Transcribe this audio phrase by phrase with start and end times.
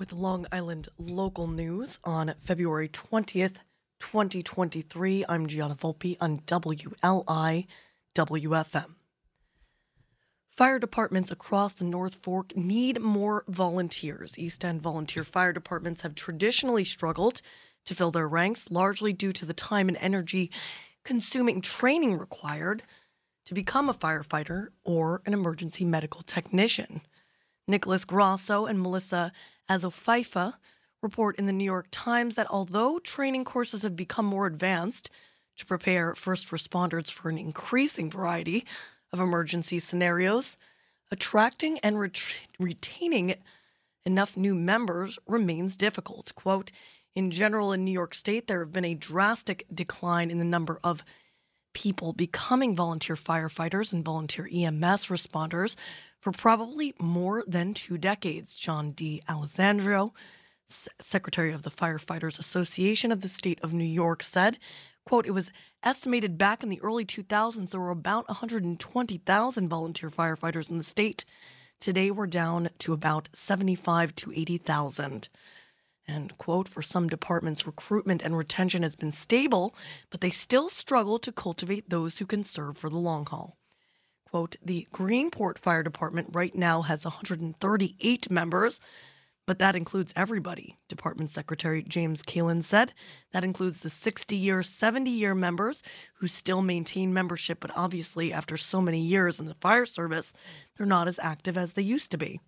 [0.00, 3.56] with Long Island local news on February 20th,
[4.00, 5.26] 2023.
[5.28, 7.66] I'm Gianna Volpe on WLI
[8.14, 8.94] WFM.
[10.48, 14.38] Fire departments across the North Fork need more volunteers.
[14.38, 17.42] East End volunteer fire departments have traditionally struggled
[17.84, 20.50] to fill their ranks, largely due to the time and energy
[21.04, 22.84] consuming training required
[23.44, 27.02] to become a firefighter or an emergency medical technician.
[27.68, 29.30] Nicholas Grasso and Melissa
[29.70, 30.54] Azofaifa
[31.00, 35.08] report in the New York Times that although training courses have become more advanced
[35.56, 38.66] to prepare first responders for an increasing variety
[39.12, 40.56] of emergency scenarios,
[41.10, 43.36] attracting and ret- retaining
[44.04, 46.34] enough new members remains difficult.
[46.34, 46.72] Quote,
[47.14, 50.80] in general, in New York State, there have been a drastic decline in the number
[50.82, 51.04] of
[51.72, 55.76] people becoming volunteer firefighters and volunteer EMS responders
[56.20, 58.56] for probably more than two decades.
[58.56, 60.12] John D'Alessandro,
[61.00, 64.58] Secretary of the Firefighters Association of the State of New York, said,
[65.04, 65.50] quote, it was
[65.82, 71.24] estimated back in the early 2000s there were about 120,000 volunteer firefighters in the state.
[71.80, 75.28] Today we're down to about 75 to 80,000.
[76.06, 79.74] And quote, for some departments, recruitment and retention has been stable,
[80.10, 83.59] but they still struggle to cultivate those who can serve for the long haul.
[84.30, 88.78] Quote, the Greenport Fire Department right now has 138 members,
[89.44, 90.76] but that includes everybody.
[90.88, 92.92] Department Secretary James Kalin said
[93.32, 95.82] that includes the 60 year, 70 year members
[96.18, 100.32] who still maintain membership, but obviously, after so many years in the fire service,
[100.76, 102.40] they're not as active as they used to be.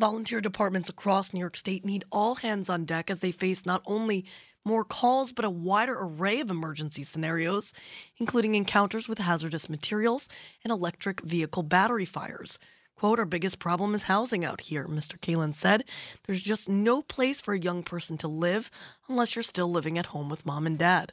[0.00, 3.82] Volunteer departments across New York State need all hands on deck as they face not
[3.86, 4.24] only
[4.64, 7.72] more calls but a wider array of emergency scenarios,
[8.18, 10.28] including encounters with hazardous materials
[10.64, 12.58] and electric vehicle battery fires.
[12.96, 15.18] Quote, our biggest problem is housing out here, Mr.
[15.18, 15.84] Kalin said.
[16.26, 18.70] There's just no place for a young person to live
[19.08, 21.12] unless you're still living at home with mom and dad.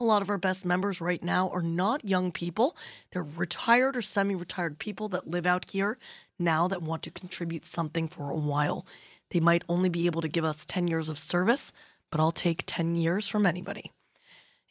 [0.00, 2.76] A lot of our best members right now are not young people.
[3.12, 5.98] They're retired or semi retired people that live out here
[6.38, 8.84] now that want to contribute something for a while.
[9.30, 11.72] They might only be able to give us 10 years of service,
[12.10, 13.92] but I'll take 10 years from anybody.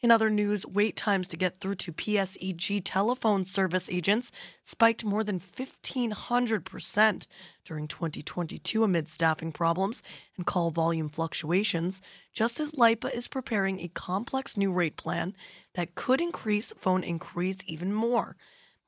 [0.00, 4.30] In other news, wait times to get through to PSEG telephone service agents
[4.62, 7.26] spiked more than 1,500%
[7.64, 10.04] during 2022 amid staffing problems
[10.36, 12.00] and call volume fluctuations,
[12.32, 15.34] just as LIPA is preparing a complex new rate plan
[15.74, 18.36] that could increase phone inquiries even more.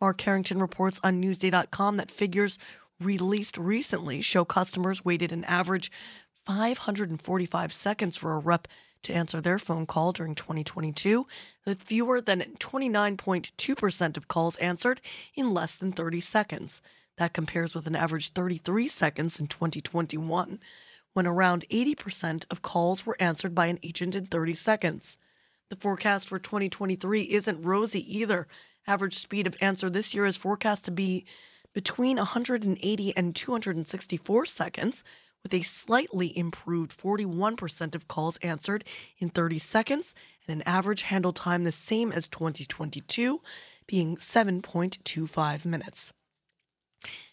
[0.01, 2.57] Mark Harrington reports on Newsday.com that figures
[3.01, 5.91] released recently show customers waited an average
[6.57, 8.67] 545 seconds for a rep
[9.05, 11.25] to answer their phone call during 2022,
[11.65, 15.01] with fewer than 29.2% of calls answered
[15.37, 16.83] in less than 30 seconds.
[17.19, 20.59] That compares with an average 33 seconds in 2021,
[21.13, 25.19] when around 80% of calls were answered by an agent in 30 seconds.
[25.69, 28.49] The forecast for 2023 isn't rosy either,
[28.87, 31.25] Average speed of answer this year is forecast to be
[31.73, 35.05] between 180 and 264 seconds,
[35.43, 38.85] with a slightly improved 41% of calls answered
[39.19, 40.15] in 30 seconds
[40.47, 43.41] and an average handle time the same as 2022,
[43.87, 46.13] being 7.25 minutes.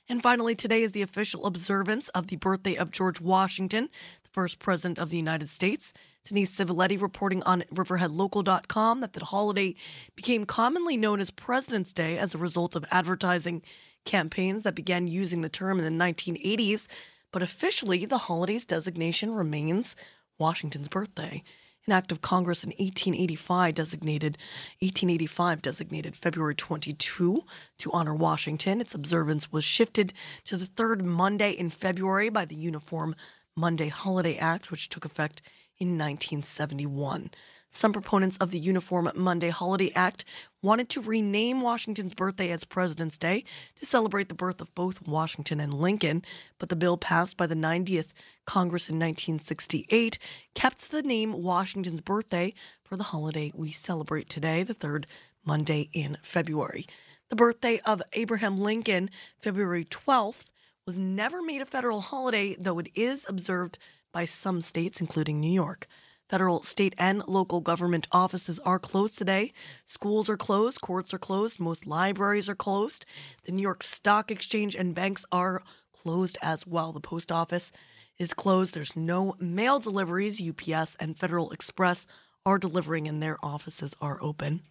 [0.10, 3.90] And finally, today is the official observance of the birthday of George Washington,
[4.24, 5.92] the first president of the United States.
[6.24, 9.76] Denise Civiletti reporting on RiverheadLocal.com that the holiday
[10.16, 13.62] became commonly known as President's Day as a result of advertising
[14.06, 16.88] campaigns that began using the term in the 1980s,
[17.32, 19.96] but officially the holiday's designation remains
[20.38, 21.44] Washington's birthday.
[21.88, 24.38] An act of Congress in 1885 designated
[24.82, 27.44] 1885 designated February 22
[27.78, 28.82] to honor Washington.
[28.82, 33.16] Its observance was shifted to the third Monday in February by the Uniform
[33.56, 35.42] Monday Holiday Act, which took effect
[35.78, 37.32] in 1971.
[37.70, 40.24] Some proponents of the Uniform Monday Holiday Act
[40.62, 43.44] wanted to rename Washington's birthday as President's Day
[43.76, 46.24] to celebrate the birth of both Washington and Lincoln,
[46.60, 48.08] but the bill passed by the 90th
[48.46, 50.18] Congress in 1968
[50.56, 52.54] kept the name Washington's birthday
[52.84, 55.06] for the holiday we celebrate today, the third
[55.46, 56.86] Monday in February.
[57.30, 60.46] The birthday of Abraham Lincoln, February 12th,
[60.86, 63.78] was never made a federal holiday, though it is observed
[64.14, 65.88] by some states, including New York.
[66.30, 69.54] Federal, state, and local government offices are closed today.
[69.86, 73.06] Schools are closed, courts are closed, most libraries are closed.
[73.46, 75.64] The New York Stock Exchange and banks are
[75.94, 76.92] closed as well.
[76.92, 77.72] The post office
[78.18, 78.74] is closed.
[78.74, 80.42] There's no mail deliveries.
[80.42, 82.06] UPS and Federal Express
[82.46, 84.62] are delivering, and their offices are open.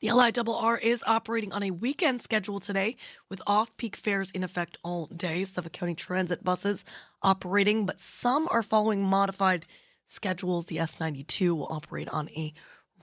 [0.00, 2.96] The LIRR is operating on a weekend schedule today
[3.28, 5.44] with off peak fares in effect all day.
[5.44, 6.84] Suffolk County Transit buses
[7.20, 9.66] operating, but some are following modified
[10.08, 10.66] schedules.
[10.66, 12.52] The S92 will operate on a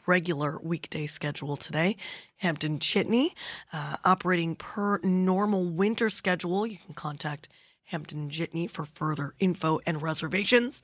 [0.07, 1.96] regular weekday schedule today.
[2.38, 3.31] Hampton Jitney
[3.72, 6.68] uh, operating per normal winter schedule.
[6.68, 7.48] You can contact
[7.86, 10.81] Hampton Jitney for further info and reservations.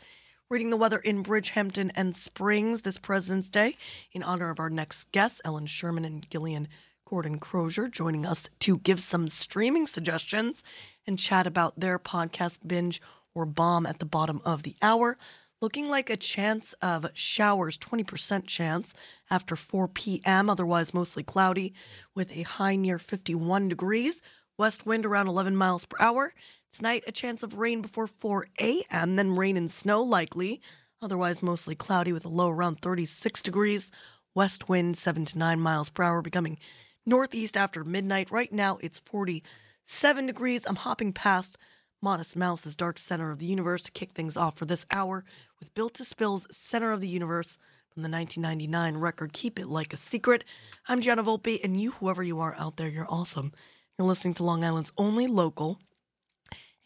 [0.49, 3.77] Reading the weather in Bridgehampton and Springs this President's Day
[4.11, 6.67] in honor of our next guests, Ellen Sherman and Gillian
[7.05, 10.63] Gordon Crozier, joining us to give some streaming suggestions
[11.07, 13.01] and chat about their podcast binge
[13.33, 15.17] or bomb at the bottom of the hour.
[15.61, 18.95] Looking like a chance of showers, 20% chance
[19.29, 21.71] after 4 p.m., otherwise mostly cloudy
[22.15, 24.23] with a high near 51 degrees.
[24.57, 26.33] West wind around 11 miles per hour.
[26.73, 30.61] Tonight, a chance of rain before 4 a.m., then rain and snow likely.
[30.99, 33.91] Otherwise, mostly cloudy with a low around 36 degrees.
[34.33, 36.57] West wind 7 to 9 miles per hour, becoming
[37.05, 38.31] northeast after midnight.
[38.31, 40.65] Right now, it's 47 degrees.
[40.65, 41.55] I'm hopping past
[42.03, 45.23] Modest Mouse's Dark Center of the Universe to kick things off for this hour
[45.59, 47.59] with Built to Spill's Center of the Universe
[47.93, 50.43] from the 1999 record Keep It Like a Secret.
[50.87, 53.51] I'm Gianna Volpe, and you, whoever you are out there, you're awesome.
[53.99, 55.79] You're listening to Long Island's only local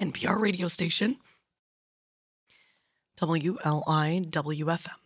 [0.01, 1.15] NPR radio station,
[3.17, 5.04] WLIWFM.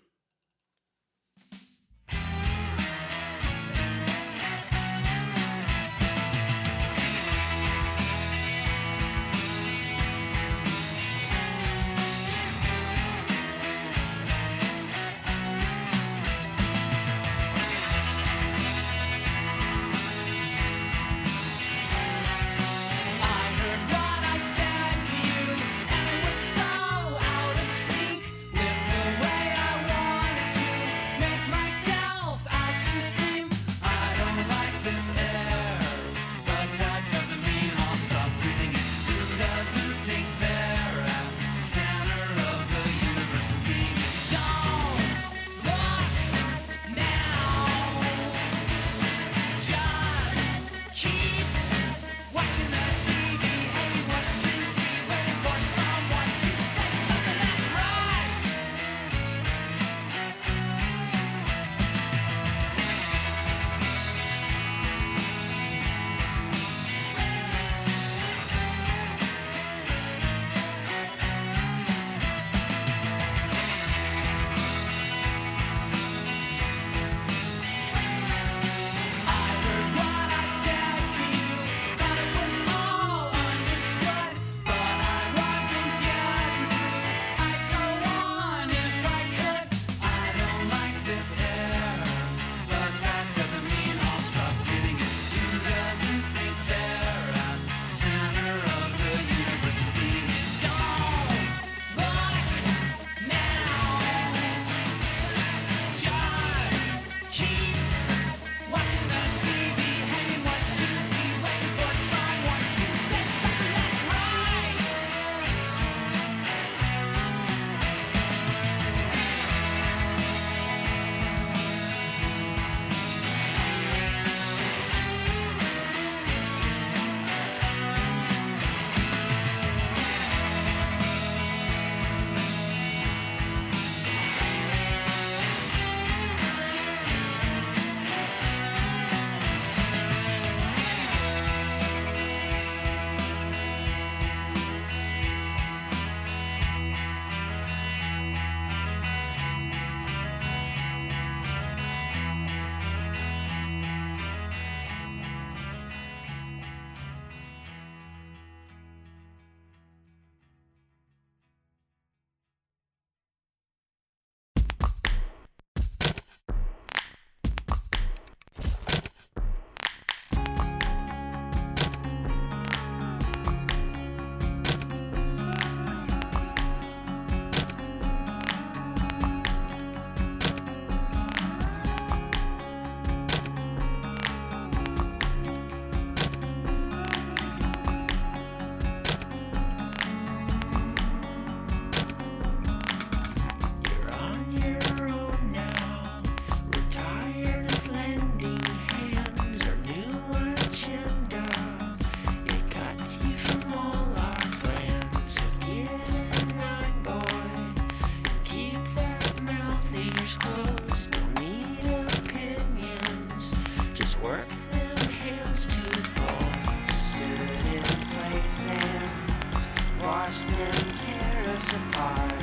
[220.29, 222.39] Watch them tear us apart,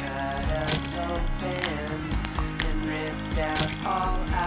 [0.00, 2.10] cut us open,
[2.64, 4.45] and ripped out all our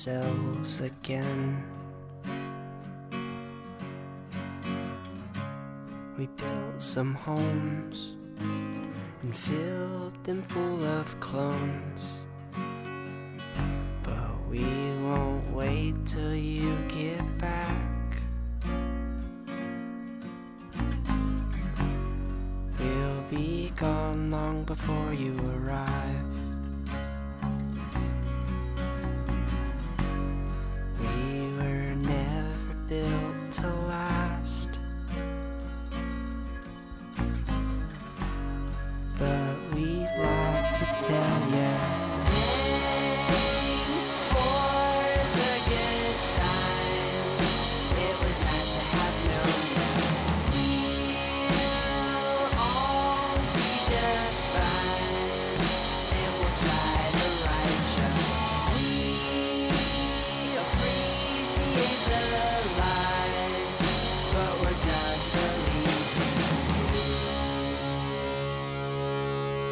[0.00, 1.62] ourselves again.
[6.16, 12.20] We built some homes and filled them full of clones.
[14.02, 14.64] But we
[15.04, 18.22] won't wait till you get back.
[22.78, 26.39] We'll be gone long before you arrive.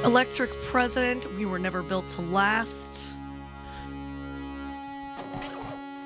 [0.08, 3.10] Electric President, we were never built to last.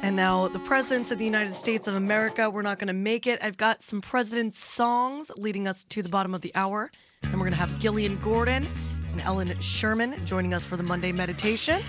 [0.02, 3.28] And now, the presidents of the United States of America, we're not going to make
[3.28, 3.38] it.
[3.40, 6.90] I've got some president's songs leading us to the bottom of the hour.
[7.23, 8.66] And we're going to have Gillian Gordon
[9.12, 11.80] and Ellen Sherman joining us for the Monday meditation,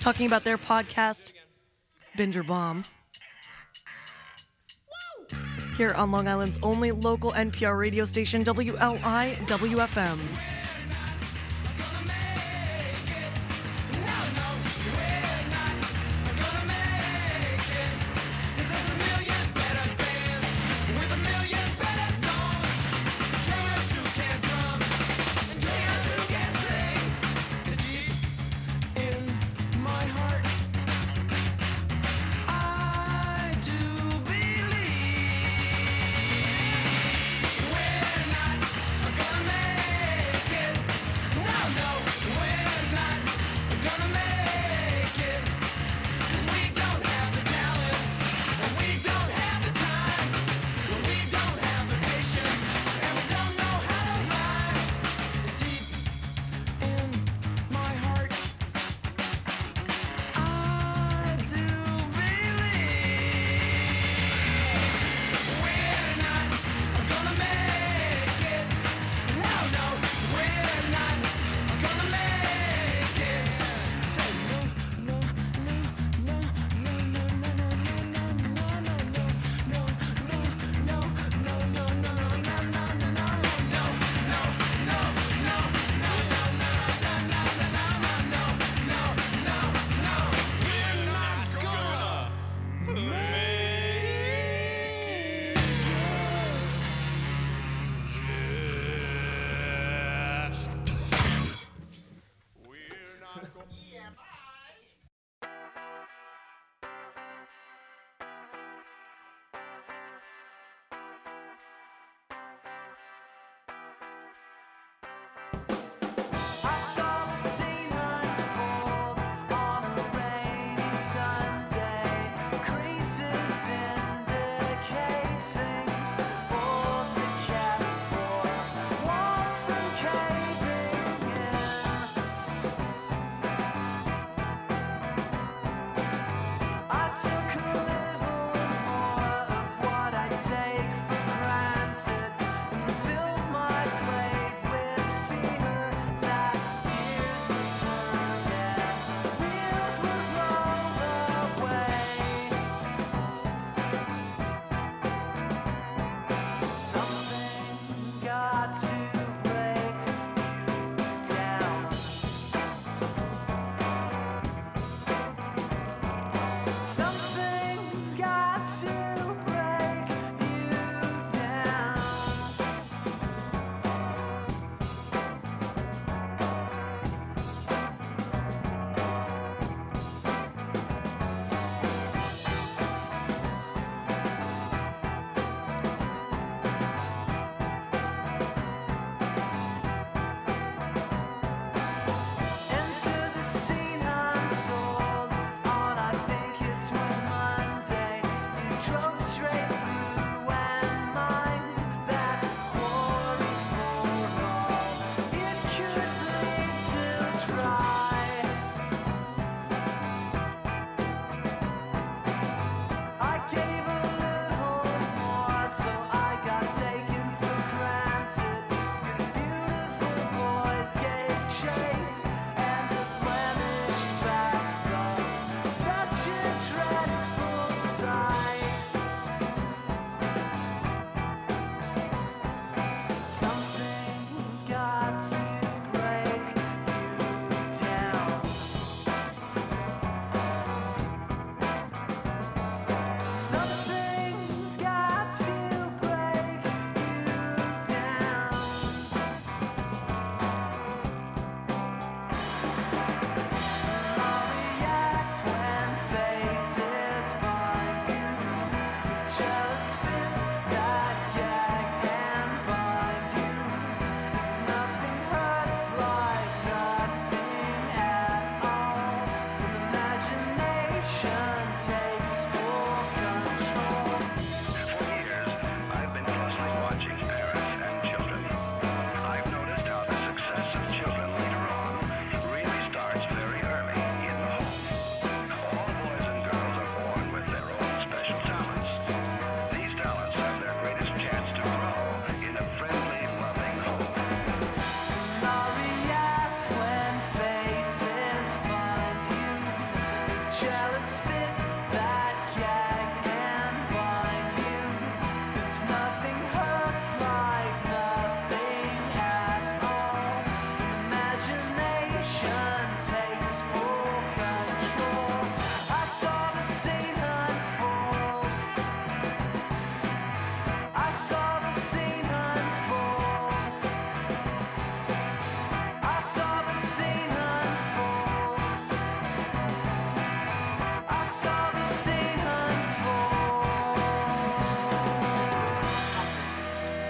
[0.00, 1.32] talking about their podcast,
[2.18, 2.84] Binge or Bomb.
[5.78, 10.18] Here on Long Island's only local NPR radio station, WLI WFM.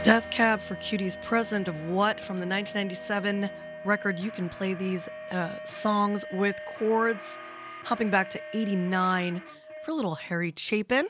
[0.05, 3.49] Death Cab for Cutie's, president of what from the 1997
[3.87, 4.21] record?
[4.21, 7.39] You can play these uh, songs with chords.
[7.85, 9.43] Hopping back to 89
[9.83, 11.07] for a little Harry Chapin,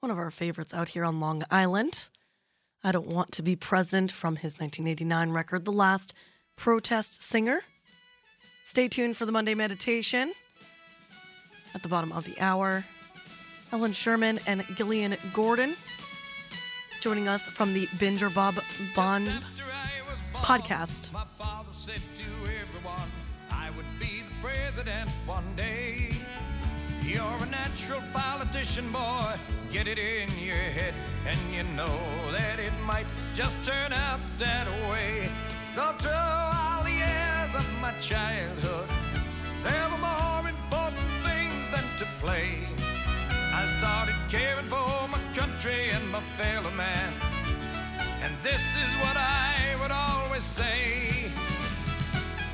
[0.00, 2.10] one of our favorites out here on Long Island.
[2.84, 6.12] I Don't Want to Be President from his 1989 record, The Last
[6.56, 7.62] Protest Singer.
[8.66, 10.34] Stay tuned for the Monday meditation
[11.74, 12.84] at the bottom of the hour.
[13.72, 15.74] Ellen Sherman and Gillian Gordon
[17.06, 18.56] joining us from the Binger Bob
[18.96, 19.28] Bond
[20.34, 21.12] podcast.
[21.12, 23.08] My father said to everyone,
[23.48, 26.10] I would be the president one day.
[27.02, 29.38] You're a natural politician, boy.
[29.70, 30.94] Get it in your head,
[31.28, 31.96] and you know
[32.32, 35.30] that it might just turn out that way.
[35.64, 38.88] So, to all the years of my childhood,
[39.62, 42.66] there were more important things than to play.
[43.66, 47.12] I started caring for my country and my fellow man.
[48.22, 51.32] And this is what I would always say.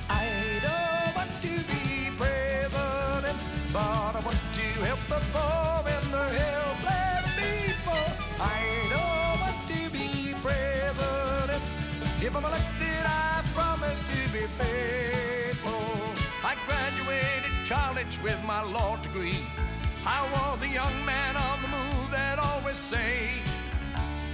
[0.09, 0.25] I
[0.67, 3.39] don't want to be president,
[3.75, 8.05] but I want to help the poor and the helpless people.
[8.41, 8.63] I
[8.95, 11.63] don't want to be president.
[12.25, 15.93] If I'm elected, I promise to be faithful.
[16.43, 19.45] I graduated college with my law degree.
[20.05, 23.31] I was a young man on the move that always say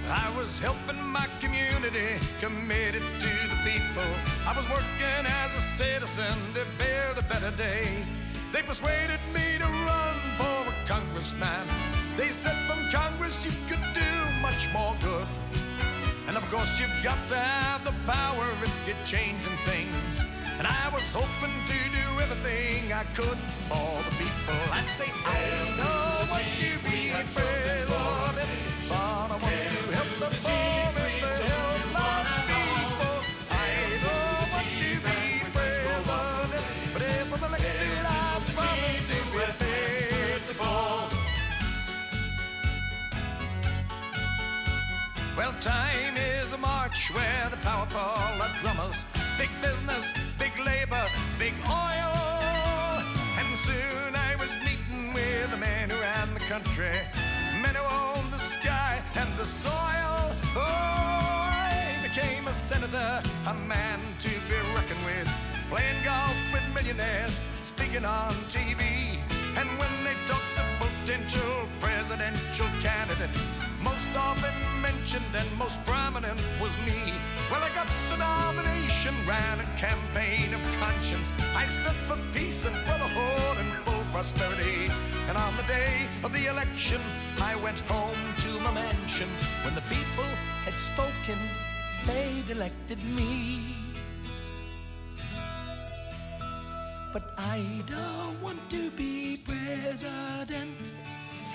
[0.09, 4.09] I was helping my community, committed to the people.
[4.47, 7.85] I was working as a citizen to build a better day.
[8.51, 11.67] They persuaded me to run for a congressman.
[12.17, 15.27] They said from Congress you could do much more good.
[16.27, 20.38] And of course you've got to have the power if you're changing things.
[20.59, 23.39] And I was hoping to do everything I could
[23.71, 24.59] for the people.
[24.75, 25.39] I'd say I
[25.79, 27.87] don't want to be president,
[28.89, 31.39] but I want to help the poor people.
[33.49, 33.63] I
[34.83, 36.03] to be president,
[37.31, 37.79] but I'm I.
[45.37, 46.18] Well, time
[47.13, 49.05] where the powerful are drummers.
[49.37, 51.05] Big business, big labor,
[51.37, 52.15] big oil.
[53.37, 56.97] And soon I was meeting with the man who ran the country.
[57.61, 60.33] Men who owned the sky and the soil.
[60.55, 65.29] Oh, I became a senator, a man to be reckoned with.
[65.69, 69.19] Playing golf with millionaires, speaking on TV.
[69.59, 73.51] And when they talked to potential presidential candidates,
[73.83, 77.13] most often mentioned and most prominent was me.
[77.51, 81.33] Well, I got the nomination, ran a campaign of conscience.
[81.57, 84.89] I stood for peace and brotherhood and full prosperity.
[85.27, 87.01] And on the day of the election,
[87.41, 89.27] I went home to my mansion.
[89.65, 90.29] When the people
[90.63, 91.37] had spoken,
[92.05, 93.78] they'd elected me.
[97.11, 100.77] But I don't want to be president.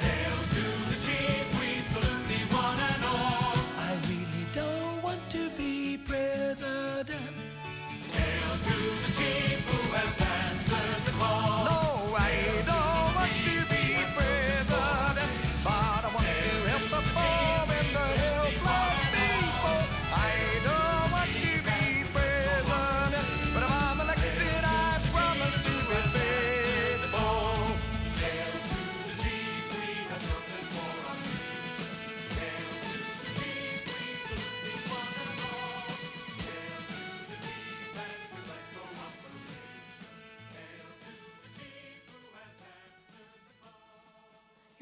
[0.01, 3.55] Hail to the chief, we salute thee one and all.
[3.79, 7.37] I really don't want to be president.
[11.19, 11.64] No,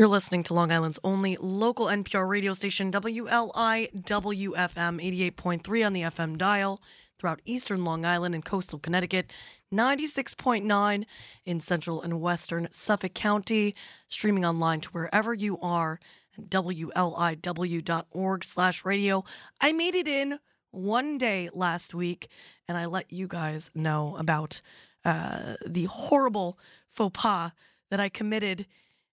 [0.02, 6.02] You're listening to Long Island's only local NPR radio station, WLI WFM 88.3 on the
[6.02, 6.82] FM dial
[7.20, 9.32] throughout eastern Long Island and coastal Connecticut,
[9.72, 11.04] 96.9
[11.44, 13.76] in central and western Suffolk County,
[14.08, 16.00] streaming online to wherever you are
[16.36, 19.24] at WLIW.org slash radio.
[19.60, 20.40] I made it in
[20.72, 22.26] one day last week,
[22.66, 24.62] and I let you guys know about
[25.04, 27.52] uh, the horrible faux pas
[27.88, 28.66] that I committed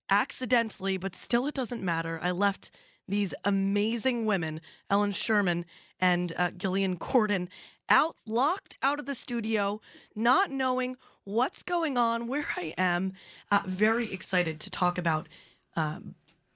[0.09, 2.19] accidentally, but still it doesn't matter.
[2.21, 2.71] I left
[3.07, 5.65] these amazing women, Ellen Sherman
[5.99, 7.49] and uh, Gillian Gordon,
[7.89, 9.81] out locked out of the studio,
[10.15, 13.13] not knowing what's going on, where I am.
[13.51, 15.27] Uh, very excited to talk about
[15.75, 15.99] uh,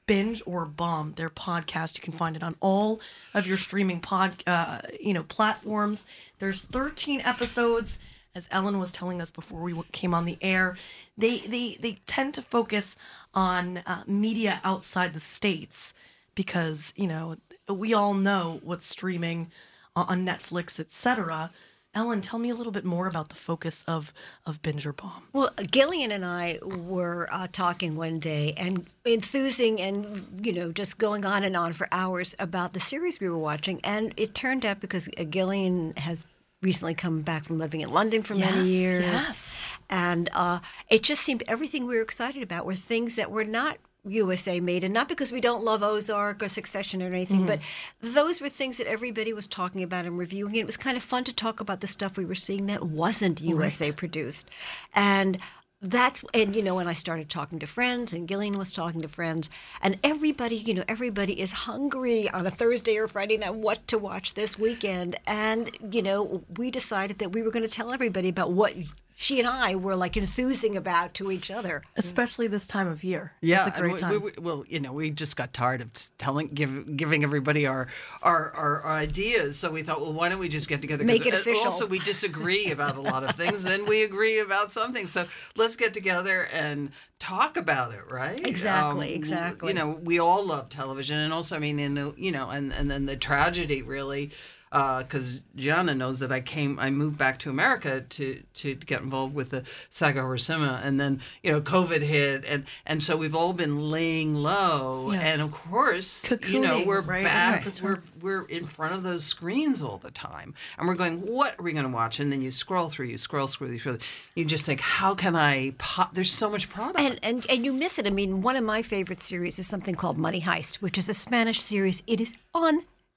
[0.05, 1.95] Binge or Bomb, their podcast.
[1.95, 3.01] You can find it on all
[3.33, 6.05] of your streaming pod, uh, you know, platforms.
[6.39, 7.99] There's 13 episodes
[8.35, 10.75] as Ellen was telling us before we came on the air,
[11.17, 12.95] they they they tend to focus
[13.33, 15.93] on uh, media outside the states
[16.35, 17.37] because you know
[17.69, 19.51] we all know what's streaming
[19.95, 21.51] on Netflix, etc.
[21.95, 24.11] Ellen, tell me a little bit more about the focus of
[24.47, 25.27] of Binge or Bomb.
[25.31, 30.97] Well, Gillian and I were uh, talking one day and enthusing and, you know, just
[30.97, 33.79] going on and on for hours about the series we were watching.
[33.83, 36.25] And it turned out because uh, Gillian has
[36.63, 39.03] recently come back from living in London for many years.
[39.03, 39.71] yes.
[39.89, 43.77] And uh, it just seemed everything we were excited about were things that were not
[44.05, 47.59] USA made, and not because we don't love Ozark or Succession or anything, but
[48.01, 50.53] those were things that everybody was talking about and reviewing.
[50.53, 52.83] And it was kind of fun to talk about the stuff we were seeing that
[52.83, 54.49] wasn't USA produced.
[54.93, 55.37] And
[55.83, 59.09] that's and you know when I started talking to friends and Gillian was talking to
[59.09, 59.49] friends
[59.81, 63.97] and everybody you know everybody is hungry on a Thursday or Friday night what to
[63.97, 65.17] watch this weekend.
[65.27, 68.77] And you know we decided that we were going to tell everybody about what
[69.15, 71.83] she and I were like enthusing about to each other.
[71.95, 73.33] especially this time of year.
[73.41, 74.11] Yeah, it's a great we- time.
[74.11, 77.65] we- we- well, you know, we just got tired of s- telling, give, giving everybody
[77.67, 77.87] our,
[78.21, 79.57] our our our ideas.
[79.57, 81.03] So we thought, well, why don't we just get together?
[81.03, 81.65] Make it official.
[81.65, 85.11] Also, we disagree about a lot of things, and we agree about some things.
[85.11, 88.39] So let's get together and talk about it, right?
[88.39, 89.67] Um, Exactly, w- exactly.
[89.69, 92.89] You know, we all love television, and also, I mean, in you know, and and
[92.89, 94.31] then the tragedy really.
[94.73, 99.01] Uh, because Gianna knows that I came, I moved back to America to to get
[99.01, 103.15] involved with the Sag Harbor Cinema, and then you know COVID hit, and and so
[103.15, 105.21] we've all been laying low, Yes.
[105.23, 107.23] and of course, you know, we're right?
[107.23, 107.81] back, Right.
[107.83, 111.63] we're we're in front of those screens all the time, and we're going, what are
[111.63, 112.19] we going to watch?
[112.19, 113.97] And then you scroll through, you scroll through, you scroll,
[114.35, 115.73] you just think, how can I?
[115.77, 116.15] Pop?
[116.15, 116.99] There's so much product.
[116.99, 118.07] And, and and you miss it.
[118.07, 121.13] I mean, one of my favorite series is something called Money Heist, which is a
[121.13, 122.01] Spanish series.
[122.07, 122.33] It is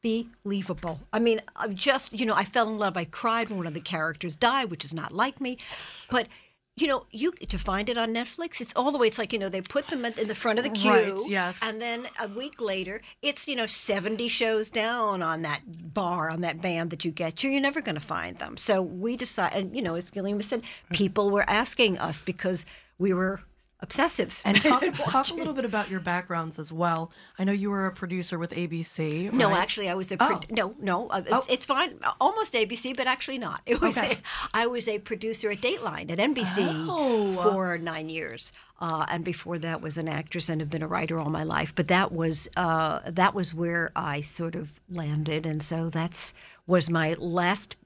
[0.06, 1.00] unbelievable.
[1.12, 2.96] I mean, I just you know, I fell in love.
[2.96, 5.58] I cried when one of the characters died, which is not like me,
[6.10, 6.28] but.
[6.78, 9.06] You know, you to find it on Netflix, it's all the way.
[9.06, 11.58] It's like you know they put them in the front of the queue, Right, yes.
[11.62, 15.62] and then a week later, it's you know seventy shows down on that
[15.94, 17.42] bar on that band that you get.
[17.42, 18.58] You're, you're never going to find them.
[18.58, 22.66] So we decided, and you know, as Gillian said, people were asking us because
[22.98, 23.40] we were
[23.84, 24.40] obsessives.
[24.44, 27.10] and talk, talk a little bit about your backgrounds as well.
[27.38, 29.32] I know you were a producer with ABC.
[29.32, 30.40] No, actually, I was a pro- Oh.
[30.50, 31.08] no, no.
[31.08, 31.98] Uh, it's, it's fine.
[32.20, 33.60] Almost ABC, but actually not.
[33.66, 33.98] It was.
[33.98, 34.12] Okay.
[34.12, 34.18] A,
[34.54, 36.56] I was a producer at Dateline at NBC
[36.88, 37.32] Oh.
[37.42, 41.18] for nine years, uh, and before that was an actress and have been a writer
[41.18, 41.74] all my life.
[41.74, 46.32] But that was uh, that was where I sort of landed, and so that's
[46.66, 47.76] was my last,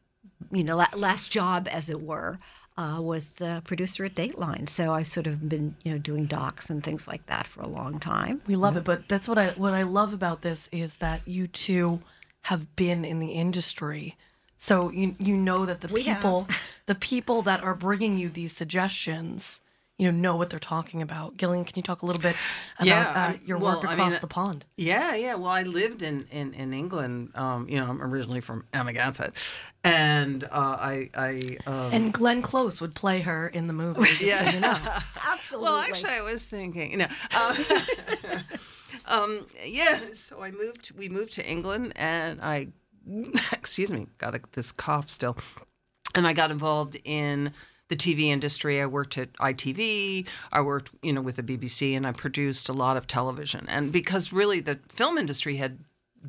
[0.52, 2.38] you know, last job, as it were.
[2.76, 6.70] Uh, was the producer at Dateline, so I've sort of been, you know, doing docs
[6.70, 8.40] and things like that for a long time.
[8.46, 11.46] We love it, but that's what I what I love about this is that you
[11.46, 12.00] two
[12.42, 14.16] have been in the industry.
[14.56, 16.18] So you you know that the We have.
[16.18, 16.48] people
[16.86, 19.60] the people that are bringing you these suggestions,
[20.00, 21.36] you know, know what they're talking about.
[21.36, 22.34] Gillian, can you talk a little bit
[22.78, 24.64] about Yeah, uh, your well, work I across mean, the pond?
[24.78, 25.34] Yeah, yeah.
[25.34, 27.32] Well, I lived in in in England.
[27.34, 29.34] Um, you know, I'm originally from Amagansett,
[29.84, 34.08] and uh, I I um, And Glenn Close would play her in the movie.
[34.24, 34.54] Yeah.
[34.54, 34.78] you know.
[35.32, 35.70] Absolutely.
[35.70, 37.08] Well, actually, I was thinking, you know,
[37.38, 37.56] um,
[39.06, 40.00] um, yeah.
[40.14, 40.92] So I moved.
[40.96, 42.68] We moved to England, and I,
[43.52, 45.36] excuse me, got a, this cough still,
[46.14, 47.52] and I got involved in
[47.90, 48.80] the TV industry.
[48.80, 50.26] I worked at ITV.
[50.50, 53.66] I worked, you know, with the BBC, and I produced a lot of television.
[53.68, 55.78] And because really the film industry had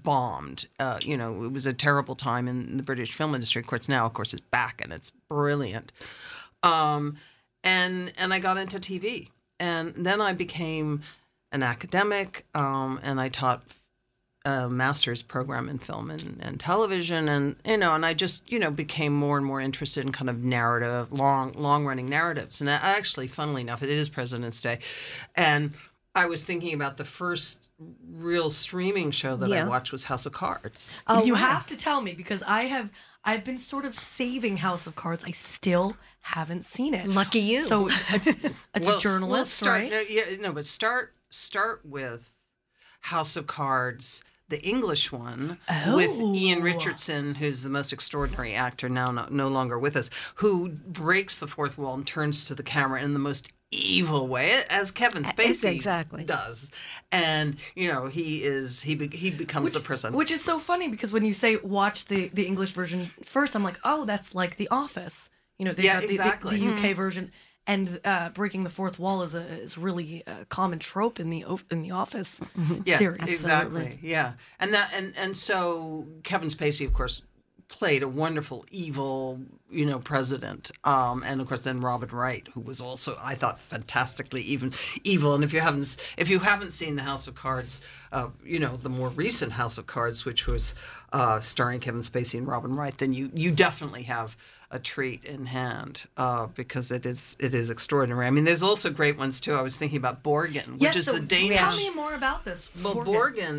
[0.04, 3.62] bombed, uh, you know, it was a terrible time in the British film industry.
[3.62, 5.94] Of course, now, of course, it's back and it's brilliant
[6.64, 7.18] um,
[7.64, 11.02] and and I got into TV, and then I became
[11.52, 13.64] an academic, um, and I taught
[14.46, 18.60] a master's program in film and, and television, and you know, and I just you
[18.60, 22.70] know became more and more interested in kind of narrative, long long running narratives, and
[22.70, 24.80] I, actually, funnily enough, it is President's Day,
[25.36, 25.72] and.
[26.14, 27.70] I was thinking about the first
[28.06, 31.00] real streaming show that I watched was House of Cards.
[31.08, 31.40] Oh, you wow.
[31.40, 32.90] have to tell me because I have
[33.24, 35.24] I've been sort of saving House of Cards.
[35.24, 37.08] I still haven't seen it.
[37.08, 37.62] Lucky you.
[37.62, 38.54] So it's, it's
[38.88, 39.92] a journalist, start, right?
[39.92, 42.41] No, yeah, no, but start start with
[43.02, 45.58] House of Cards, the English one,
[45.94, 46.64] with Ian Oh.
[46.64, 51.48] Richardson, who's the most extraordinary actor now no, no longer with us, who breaks the
[51.48, 55.74] fourth wall and turns to the camera in the most evil way, as Kevin Spacey
[55.74, 56.26] exactly.
[56.26, 56.70] does,
[57.12, 60.14] and you know he is he be, he becomes the person.
[60.14, 63.64] Which is so funny because when you say watch the the English version first, I'm
[63.64, 65.30] like, oh, that's like The Office.
[65.58, 66.58] You know, they Yeah, got the, the- exactly.
[66.60, 66.94] the, UK mm-hmm.
[66.96, 67.32] version,
[67.68, 71.46] and uh, breaking the fourth wall is a is really a common trope in the
[71.70, 72.42] in the Office
[72.86, 73.22] yeah, series.
[73.24, 74.00] exactly.
[74.02, 77.22] Yeah, and that and and so Kevin Spacey, of course,
[77.72, 79.40] played a wonderful evil,
[79.72, 80.72] you know, president.
[80.84, 85.34] Um, and of course, then Robin Wright, who was also, I thought, fantastically even evil.
[85.34, 88.76] And if you haven't, if you haven't seen the House of Cards, uh, you know,
[88.76, 90.76] the more recent House of Cards, which was
[91.12, 94.38] uh, starring Kevin Spacey and Robin Wright, then you you definitely have
[94.74, 98.26] a treat in hand uh, because it is it is extraordinary.
[98.26, 99.54] I mean, there's also great ones too.
[99.54, 101.58] I was thinking about Borgen, which Yes, is so the Danish.
[101.58, 102.70] Tell me more about this.
[102.82, 103.06] Well, Borgen.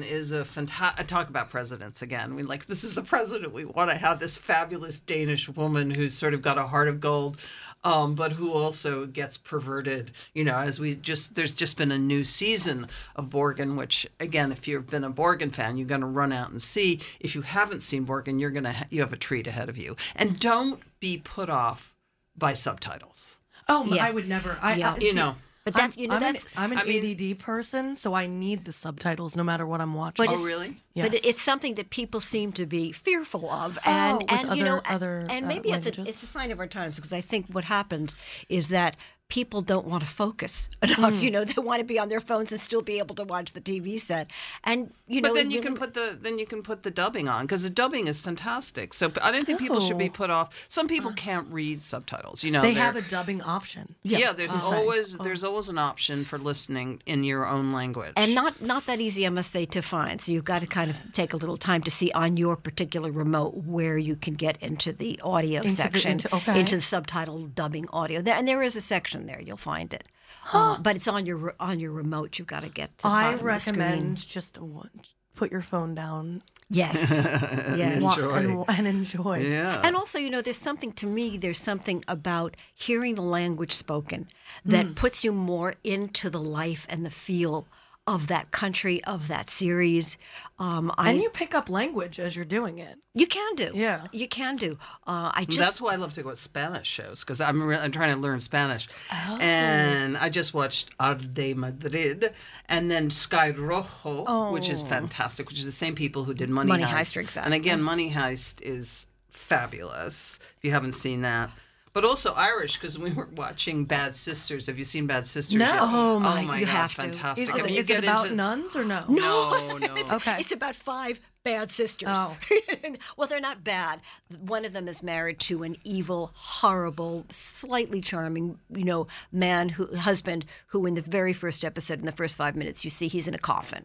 [0.00, 1.06] Borgen is a fantastic.
[1.06, 2.32] Talk about presidents again.
[2.32, 4.20] I mean, like this is the president we want to have.
[4.20, 7.36] This fabulous Danish woman who's sort of got a heart of gold,
[7.84, 10.12] um, but who also gets perverted.
[10.34, 14.52] You know, as we just there's just been a new season of Borgen, which again,
[14.52, 17.00] if you've been a Borgen fan, you're going to run out and see.
[17.20, 19.96] If you haven't seen Borgen, you're gonna ha- you have a treat ahead of you,
[20.14, 21.94] and don't be put off
[22.36, 23.38] by subtitles.
[23.68, 24.10] Oh, Yes.
[24.10, 24.58] I would never.
[24.60, 24.92] I, Yeah.
[24.92, 25.36] I, You see, know.
[25.64, 28.14] But that's I'm, you know I'm that's an, I'm an I mean- ADD person, so
[28.14, 30.24] I need the subtitles no matter what I'm watching.
[30.26, 30.68] But Oh, it's- really?
[30.96, 31.14] But Yes.
[31.14, 34.64] it- it's something that people seem to be fearful of, Oh, and with and you
[34.64, 37.12] know, other- other, and uh, maybe it's a it's a sign of our times because
[37.12, 38.16] I think what happens
[38.48, 38.96] is that
[39.38, 41.14] people don't want to focus enough.
[41.14, 41.22] Mm.
[41.22, 43.52] You know, they want to be on their phones and still be able to watch
[43.52, 44.26] the TV set,
[44.64, 46.90] and you know, But then you really- can put the then you can put the
[46.90, 48.92] dubbing on because the dubbing is fantastic.
[48.94, 50.20] So I don't think people should be Oh.
[50.22, 50.48] put off.
[50.68, 52.44] Some people can't read subtitles.
[52.44, 53.94] You know, they have a dubbing option.
[54.02, 54.32] yeah.
[54.32, 54.76] there's Okay.
[54.76, 58.12] always there's always an option for listening in your own language.
[58.16, 60.20] and not not that easy, I must say, to find.
[60.20, 63.10] So you've got to kind of take a little time to see on your particular
[63.10, 66.60] remote where you can get into the audio the- section, into- okay.
[66.60, 68.20] into the subtitle dubbing audio.
[68.26, 69.40] And there is a section there.
[69.40, 70.04] You'll find it.
[70.52, 72.38] Uh, but it's on your on your remote.
[72.38, 72.96] You've got to get.
[72.98, 74.90] To the I bottom of the recommend just one-
[75.34, 77.10] put your phone down Yes.
[77.76, 78.02] yes.
[78.02, 78.34] wa- Enjoy.
[78.34, 79.38] and, and enjoy.
[79.40, 79.80] yeah.
[79.84, 84.28] And also, you know, there's something to me, there's something about hearing the language spoken
[84.64, 84.92] that Hmm.
[84.94, 87.66] puts you more into the life and the feel
[88.06, 90.18] of that country, of that series.
[90.58, 92.96] Um, I, And you pick up language as you're doing it.
[93.14, 93.70] you can do.
[93.74, 94.06] Yeah.
[94.12, 94.76] You can do.
[95.06, 95.58] Uh, I just.
[95.60, 98.20] That's why I love to go to Spanish shows because I'm re- I'm trying to
[98.20, 99.38] learn Spanish, Oh.
[99.40, 102.32] and I just watched Arde Madrid
[102.68, 106.70] and then Sky Rojo, which is fantastic, which is the same people who did Money,
[106.70, 106.74] Oh.
[106.74, 107.14] Money Heist.
[107.16, 107.46] Heist, exactly.
[107.46, 110.38] And again, Money Heist is fabulous.
[110.58, 111.50] If you haven't seen that.
[111.94, 114.66] But also Irish because we were watching Bad Sisters.
[114.66, 115.56] Have you seen Bad Sisters?
[115.56, 115.66] No.
[115.66, 115.78] yet?
[115.82, 117.02] Oh, my- you God, have to.
[117.02, 117.48] fantastic!
[117.48, 119.04] Is, I it, mean, you is get it about into nuns or no?
[119.08, 119.94] no, no.
[120.12, 120.36] Okay.
[120.40, 122.08] It's about five bad sisters.
[122.12, 122.36] Oh.
[123.16, 124.00] well, they're not bad.
[124.40, 129.94] One of them is married to an evil, horrible, slightly charming, you know, man who
[129.96, 133.28] husband who in the very first episode, in the first five minutes, you see he's
[133.28, 133.84] in a coffin,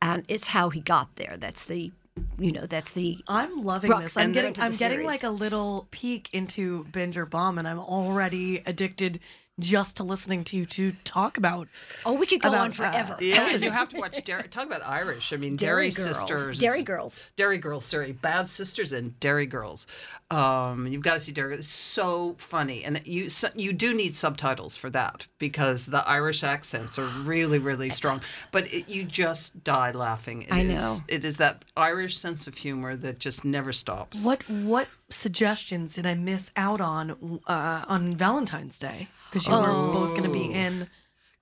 [0.00, 1.36] and it's how he got there.
[1.36, 1.92] That's the,
[2.38, 3.18] you know, that's the.
[3.28, 4.16] I'm loving this.
[4.16, 8.62] I'm getting I'm getting like a little peek into Binge or Bomb, and I'm already
[8.66, 9.20] addicted
[9.60, 11.68] just to listening to you two talk about.
[12.04, 13.14] Oh, we could go About, on forever.
[13.14, 14.48] uh, Yeah, you have to watch Derry.
[14.48, 15.32] Talk about Irish.
[15.32, 15.96] I mean, Derry, Girls.
[16.18, 16.58] Sisters.
[16.58, 17.24] Derry Girls.
[17.36, 18.12] Derry Girls, sorry.
[18.12, 19.86] Bad Sisters and Derry Girls.
[20.30, 21.60] Um, you've got to see Derry Girls.
[21.60, 22.84] It's so funny.
[22.84, 27.58] And you so- you do need subtitles for that because the Irish accents are really,
[27.60, 28.20] really strong.
[28.50, 30.42] But it, you just die laughing.
[30.42, 30.96] It I is- know.
[31.08, 34.24] It is that Irish sense of humor that just never stops.
[34.24, 39.08] What what suggestions did I miss out on uh, on Valentine's Day?
[39.34, 40.86] Because you were both going to be in.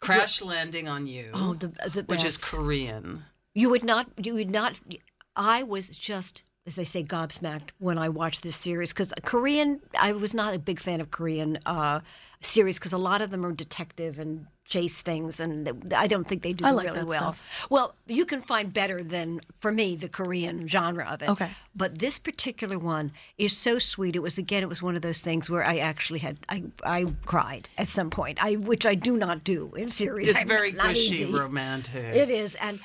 [0.01, 2.39] Crash Landing on You, Oh, the the which is.
[2.39, 3.25] Korean.
[3.55, 4.07] You would not.
[4.17, 4.81] You would not.
[5.37, 9.81] I was just, as they say, gobsmacked when I watched this series because Korean.
[9.99, 12.01] I was not a big fan of Korean uh,
[12.41, 16.27] series because a lot of them are detective and chase things, and th- I don't
[16.27, 17.21] think they do I like really that well.
[17.35, 17.67] stuff.
[17.71, 21.29] Well, you can find better than for me the Korean genre of it.
[21.29, 21.51] Okay.
[21.75, 24.17] But this particular one is so sweet.
[24.17, 27.07] It was again, it was one of those things where I actually had I I
[27.27, 28.43] cried at some point.
[28.43, 30.31] I which I do not do in series.
[30.31, 31.25] It's I'm very not gushy, easy.
[31.27, 32.15] romantic.
[32.17, 32.81] It is, and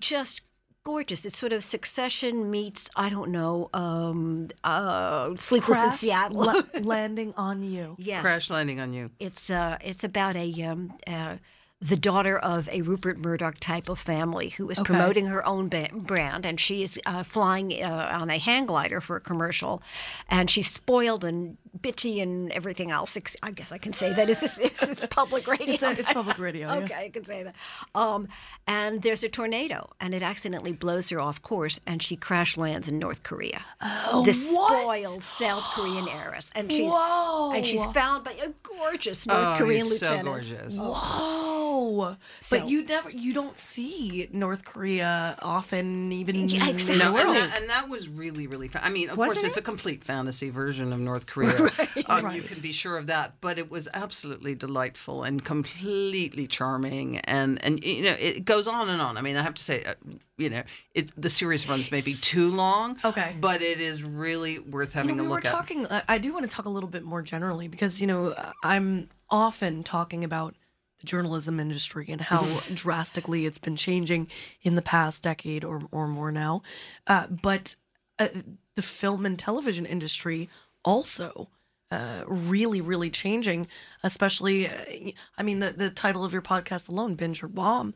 [0.00, 0.40] just
[0.88, 1.26] gorgeous.
[1.26, 6.38] It's sort of Succession meets I don't know, um, uh, Sleepless in Seattle.
[6.44, 7.94] la- landing on you.
[7.98, 9.10] yes, Crash Landing on You.
[9.20, 11.36] it's uh, it's about a um, uh,
[11.80, 15.90] the daughter of a Rupert Murdoch type of family who is promoting her own ba-
[15.92, 19.80] brand, and she is uh, flying uh, on a hang glider for a commercial,
[20.28, 23.16] and she's spoiled and bitchy and everything else.
[23.42, 24.28] I guess I can say that.
[24.30, 25.74] Is this, is this public radio?
[25.74, 26.68] It's, a, it's public radio.
[26.68, 26.74] yeah.
[26.84, 27.54] Okay, I can say that.
[27.94, 28.28] Um,
[28.66, 32.88] and there's a tornado, and it accidentally blows her off course, and she crash lands
[32.88, 33.64] in North Korea.
[33.80, 37.52] Oh, the spoiled South Korean heiress, and she's Whoa.
[37.54, 40.26] and she's found by a gorgeous North oh, Korean he's so lieutenant.
[40.26, 40.78] gorgeous.
[40.78, 42.16] Whoa!
[42.40, 46.98] So- but you never, you don't see North Korea often, even Yeah, in exactly.
[46.98, 47.36] the No, world.
[47.36, 48.82] and that, and that was really, really fun.
[48.84, 49.60] I mean, of Wasn't course, it's it?
[49.60, 51.57] a complete fantasy version of North Korea.
[51.96, 52.28] either.
[52.28, 53.40] Um, You can be sure of that.
[53.40, 58.88] But it was absolutely delightful and completely charming, and and you know it goes on
[58.88, 59.16] and on.
[59.16, 59.94] I mean, I have to say, uh,
[60.36, 60.62] you know,
[60.94, 62.98] it the series runs maybe too long.
[63.04, 63.36] Okay.
[63.40, 65.52] but it is really worth having you know, a were look at.
[65.52, 65.86] talking.
[65.86, 69.08] I I do want to talk a little bit more generally because you know I'm
[69.30, 70.54] often talking about
[71.00, 74.28] the journalism industry and how drastically it's been changing
[74.62, 76.62] in the past decade or or more now,
[77.06, 77.76] uh, but
[78.18, 78.28] uh,
[78.74, 80.48] the film and television industry
[80.84, 81.48] also.
[81.90, 83.66] Uh, really, really changing,
[84.02, 84.68] especially.
[84.68, 87.94] Uh, I mean, the, the title of your podcast alone, Binge or Bomb,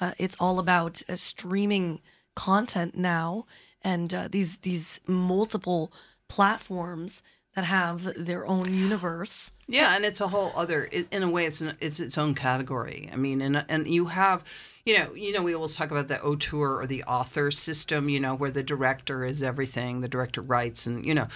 [0.00, 2.00] uh, it's all about uh, streaming
[2.34, 3.44] content now,
[3.82, 5.92] and these these multiple
[6.28, 7.22] platforms
[7.54, 9.50] that have their own universe.
[9.66, 10.84] Yeah, and it's a whole other.
[10.84, 13.08] In a way, it's an, it's its own category.
[13.12, 14.44] I mean, and and you have,
[14.84, 18.08] you know, you know, we always talk about the auteur or the author system.
[18.08, 20.00] You know, where the director is everything.
[20.00, 21.28] The director writes, and you know,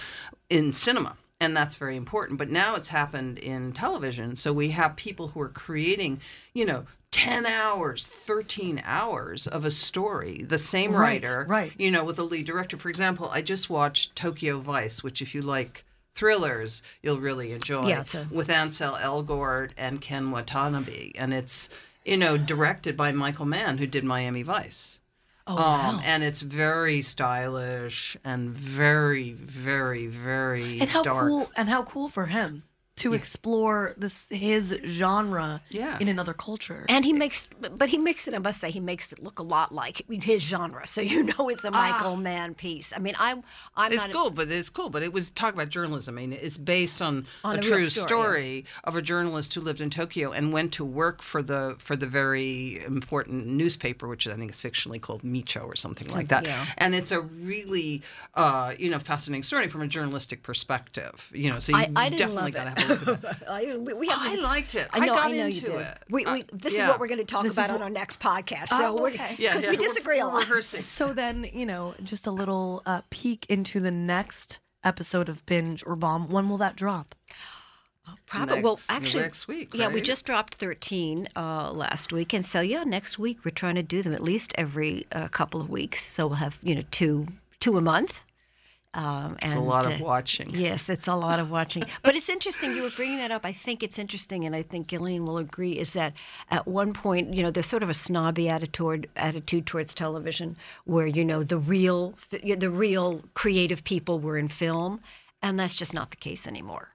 [0.49, 2.37] in cinema, and that's very important.
[2.37, 4.35] But now it's happened in television.
[4.35, 6.21] So we have people who are creating,
[6.53, 6.85] you know.
[7.11, 11.73] 10 hours, 13 hours of a story, the same Right, writer, right.
[11.75, 12.77] you know, with a lead director.
[12.77, 17.87] For example, I just watched Tokyo Vice, which, if you like thrillers, you'll really enjoy
[17.87, 21.69] Yeah, a- with Ansel Elgort and Ken Watanabe, and it's
[22.05, 24.99] you know directed by Michael Mann, who did Miami Vice.
[25.49, 25.57] Oh, um,
[25.97, 26.01] wow.
[26.05, 31.27] And it's very stylish and very, very, very And how dark.
[31.27, 31.49] cool!
[31.57, 32.63] And how cool for him
[32.99, 35.97] to explore this his genre Yeah.
[35.99, 36.85] in another culture.
[36.89, 37.47] And he makes,
[37.77, 38.33] but he makes it.
[38.33, 40.87] I must say, he makes it look a lot like his genre.
[40.87, 42.93] So you know, it's a Michael Mann piece.
[42.95, 43.43] I mean, I'm,
[43.75, 44.09] I'm It's not.
[44.09, 44.89] a- cool, but it's cool.
[44.89, 46.17] But it was talk about journalism.
[46.17, 49.61] I mean, it's based on, On a, a true story, story, of a journalist who
[49.61, 54.27] lived in Tokyo and went to work for the for the very important newspaper, which
[54.27, 56.45] I think is fictionally called Meicho or something like that.
[56.45, 56.65] yeah.
[56.77, 58.01] And it's a really,
[58.35, 61.31] uh, you know, fascinating story from a journalistic perspective.
[61.33, 62.88] You know, so you I- I definitely got to have a look at that.
[63.49, 64.87] I, we, we have to, I liked it.
[64.91, 65.75] I know, I got I know into you did.
[65.81, 65.97] it.
[66.09, 66.83] We, Uh, we, this yeah.
[66.83, 68.69] is what we're going to talk This about is on our next podcast.
[68.69, 69.35] So Oh, we're okay.
[69.39, 70.39] Yeah, because yeah, we we're- disagree a lot.
[70.41, 70.81] rehearsing.
[70.81, 75.83] So then, you know, just a little uh, peek into the next episode of Binge
[75.85, 76.29] or Bomb.
[76.29, 77.15] When will that drop?
[78.25, 78.63] Probably.
[78.63, 82.83] well, actually, next week, Yeah, we just dropped 13 uh, last week, and so yeah,
[82.83, 86.03] next week we're trying to do them at least every uh, couple of weeks.
[86.11, 87.27] So we'll have you know two
[87.59, 88.21] two a month.
[88.95, 90.49] Um, and, It's a lot uh, of watching.
[90.49, 91.83] Yes, it's a lot of watching.
[92.01, 92.75] But it's interesting.
[92.75, 93.45] You were bringing that up.
[93.45, 95.73] I think it's interesting, and I think Gillian will agree.
[95.73, 96.13] Is that
[96.49, 101.05] at one point, you know, there's sort of a snobby attitude attitude towards television, where
[101.05, 105.01] you know the real the real creative people were in film,
[105.41, 106.89] and that's just not the case anymore.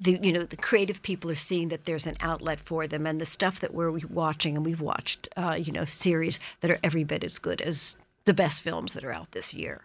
[0.00, 3.20] The you know the creative people are seeing that there's an outlet for them, and
[3.20, 7.04] the stuff that we're watching, and we've watched, uh, you know, series that are every
[7.04, 7.94] bit as good as
[8.24, 9.82] the best films that are out this year.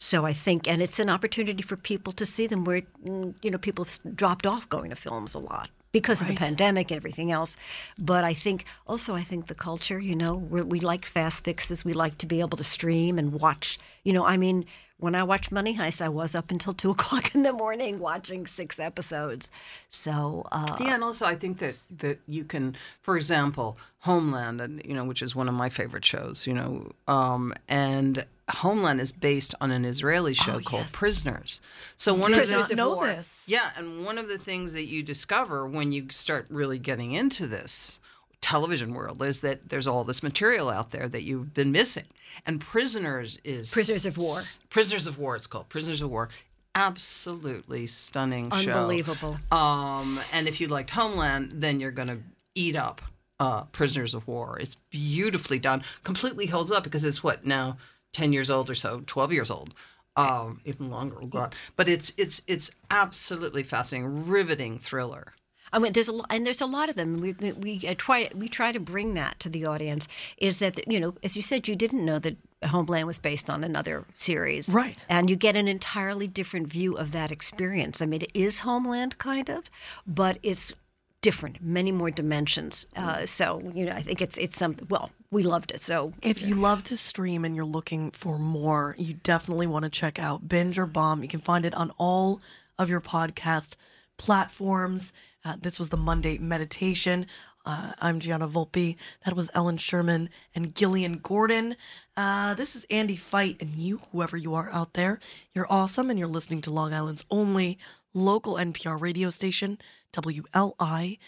[0.00, 3.50] So I think, and it's an opportunity for people to see them where, mm, you
[3.50, 6.96] know, people have dropped off going to films a lot because of the pandemic and
[6.96, 7.56] everything else.
[7.98, 11.84] But I think also, I think the culture, you know, we we like fast fixes.
[11.84, 13.78] We like to be able to stream and watch.
[14.04, 14.64] You know, I mean,
[14.98, 18.46] when I watched Money Heist, I was up until two o'clock in the morning watching
[18.46, 19.50] six episodes.
[19.90, 24.82] So, uh, Yeah, and also I think that that you can, for example, Homeland, and
[24.84, 28.24] you know, which is one of my favorite shows, you know, um, and
[28.54, 31.60] Homeland is based on an Israeli show called Prisoners.
[31.96, 33.06] So one Did of the not know War.
[33.06, 33.46] this.
[33.48, 37.46] yeah, and one of the things that you discover when you start really getting into
[37.46, 37.98] this
[38.40, 42.04] television world is that there's all this material out there that you've been missing.
[42.46, 44.38] And Prisoners is Prisoners of War.
[44.70, 45.36] Prisoners of War.
[45.36, 46.28] It's called Prisoners of War.
[46.74, 48.72] Absolutely stunning show.
[48.72, 49.36] Unbelievable.
[49.52, 52.18] Um, and if you liked Homeland, then you're going to
[52.54, 53.02] eat up
[53.40, 54.58] uh, Prisoners of War.
[54.60, 55.82] It's beautifully done.
[56.04, 57.76] Completely holds up because it's what now,
[58.12, 59.74] ten years old or so, twelve years old,
[60.16, 61.18] um, even longer.
[61.22, 61.54] Oh God!
[61.76, 65.34] But it's it's it's absolutely fascinating, riveting thriller.
[65.72, 67.14] I mean, there's a lot, and there's a lot of them.
[67.14, 70.08] We we we, uh, try we try to bring that to the audience.
[70.38, 73.64] Is that you know, as you said, you didn't know that Homeland was based on
[73.64, 74.98] another series, Right.
[75.08, 78.02] And you get an entirely different view of that experience.
[78.02, 79.70] I mean, it is Homeland kind of,
[80.06, 80.74] but it's
[81.22, 82.86] different, many more dimensions.
[82.96, 84.76] Uh, so you know, I think it's it's some.
[84.88, 85.80] Well, we loved it.
[85.80, 89.90] So If you love to stream and you're looking for more, you definitely want to
[89.90, 91.22] check out Binge or Bomb.
[91.22, 92.40] You can find it on all
[92.78, 93.74] of your podcast
[94.18, 95.12] platforms.
[95.44, 97.26] Uh, this was the Monday meditation.
[97.64, 98.96] Uh, I'm Gianna Volpe.
[99.24, 101.76] That was Ellen Sherman and Gillian Gordon.
[102.16, 105.20] Uh, this is Andy Fight, and you, whoever you are out there,
[105.54, 107.78] you're awesome, and you're listening to Long Island's only
[108.14, 109.78] local NPR radio station,
[110.12, 111.18] WLI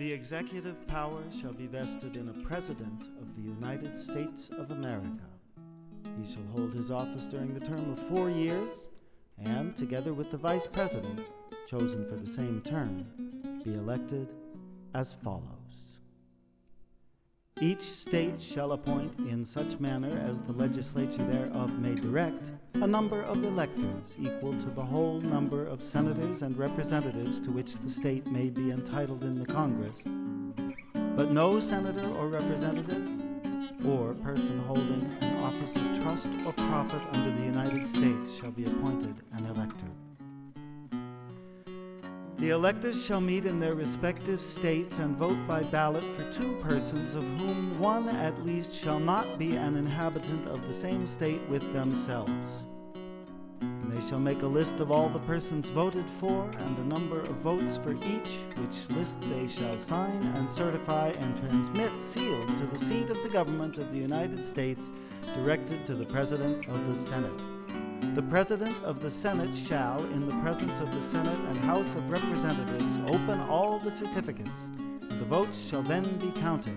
[0.00, 5.28] The executive power shall be vested in a President of the United States of America.
[6.18, 8.70] He shall hold his office during the term of four years,
[9.36, 11.20] and, together with the vice president,
[11.68, 13.04] chosen for the same term,
[13.62, 14.28] be elected
[14.94, 15.89] as follows.
[17.62, 23.22] Each state shall appoint in such manner as the legislature thereof may direct a number
[23.22, 28.26] of electors equal to the whole number of senators and representatives to which the state
[28.26, 29.98] may be entitled in the Congress.
[30.94, 33.06] But no senator or representative
[33.84, 38.64] or person holding an office of trust or profit under the United States shall be
[38.64, 40.09] appointed an elector.
[42.40, 47.14] The electors shall meet in their respective states and vote by ballot for two persons,
[47.14, 51.60] of whom one at least shall not be an inhabitant of the same state with
[51.74, 52.64] themselves.
[53.60, 57.20] And they shall make a list of all the persons voted for, and the number
[57.20, 62.64] of votes for each, which list they shall sign and certify and transmit sealed to
[62.64, 64.90] the seat of the government of the United States,
[65.34, 67.59] directed to the President of the Senate.
[68.14, 72.10] The President of the Senate shall, in the presence of the Senate and House of
[72.10, 74.58] Representatives, open all the certificates.
[75.08, 76.76] The votes shall then be counted.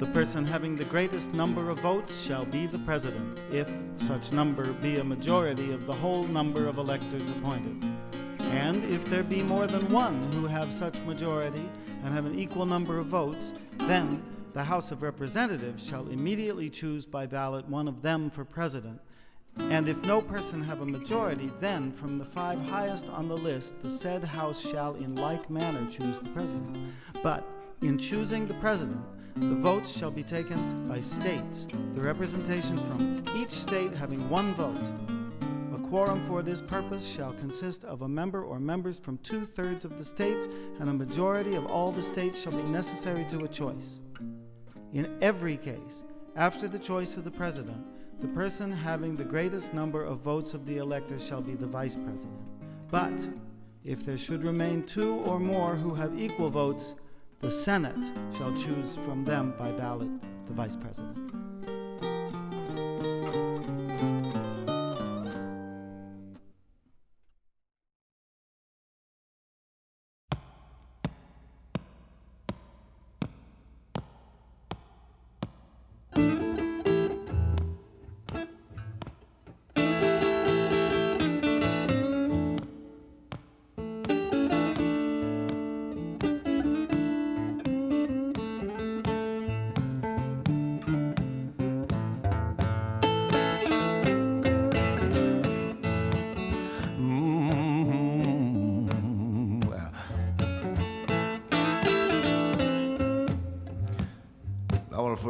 [0.00, 4.72] The person having the greatest number of votes shall be the President, if such number
[4.72, 7.84] be a majority of the whole number of electors appointed.
[8.40, 11.68] And if there be more than one who have such majority
[12.02, 14.22] and have an equal number of votes, then
[14.54, 19.00] the House of Representatives shall immediately choose by ballot one of them for president.
[19.58, 23.74] And if no person have a majority, then from the five highest on the list,
[23.82, 26.76] the said House shall in like manner choose the president.
[27.20, 27.44] But
[27.82, 29.00] in choosing the president,
[29.34, 34.88] the votes shall be taken by states, the representation from each state having one vote.
[35.74, 39.84] A quorum for this purpose shall consist of a member or members from two thirds
[39.84, 40.46] of the states,
[40.78, 43.98] and a majority of all the states shall be necessary to a choice.
[44.94, 46.04] In every case,
[46.36, 47.84] after the choice of the president,
[48.20, 51.96] the person having the greatest number of votes of the electors shall be the vice
[51.96, 52.40] president.
[52.92, 53.28] But
[53.82, 56.94] if there should remain two or more who have equal votes,
[57.40, 58.06] the Senate
[58.38, 60.08] shall choose from them by ballot
[60.46, 61.18] the vice president.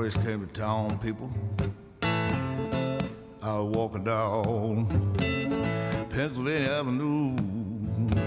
[0.04, 1.32] First came to town, people,
[2.02, 2.98] I
[3.40, 4.86] was walking down
[6.10, 8.20] Pennsylvania Avenue, and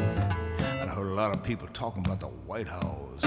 [0.81, 3.23] I heard a lot of people talking about the White House.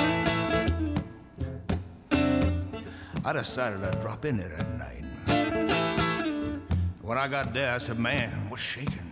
[3.24, 5.04] I decided I'd drop in there that night.
[7.02, 9.09] When I got there, I said, Man, what's shaking?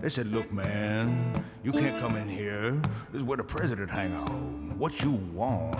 [0.00, 2.72] They said, Look, man, you can't come in here.
[3.12, 4.30] This is where the president hang out.
[4.78, 5.76] What you want?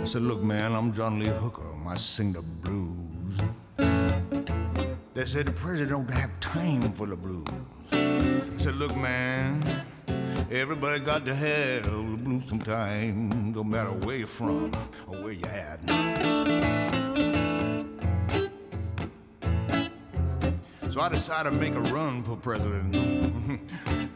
[0.00, 1.68] I said, Look, man, I'm John Lee Hooker.
[1.88, 3.40] I sing the blues.
[5.14, 7.48] They said the president don't have time for the blues.
[7.90, 9.64] I said, Look, man,
[10.50, 14.72] everybody got to have the blues sometime, no matter where you're from
[15.08, 15.80] or where you're at.
[20.92, 22.94] So I decided to make a run for president.